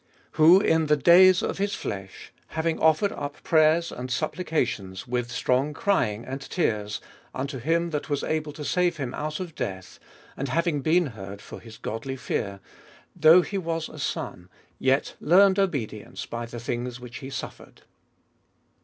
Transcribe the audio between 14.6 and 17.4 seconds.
yet learned obedience by the things which he